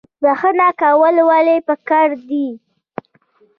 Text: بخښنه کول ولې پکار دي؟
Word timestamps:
بخښنه 0.21 0.69
کول 0.81 1.15
ولې 1.29 1.57
پکار 1.67 2.09
دي؟ 2.27 2.47